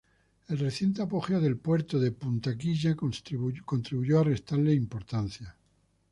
El 0.47 0.57
reciente 0.57 1.03
apogeo 1.03 1.39
del 1.39 1.57
puerto 1.57 1.99
de 1.99 2.11
Punta 2.11 2.57
Quilla 2.57 2.95
contribuyó 2.95 4.19
a 4.19 4.23
restarle 4.23 4.73
importancia. 4.73 5.55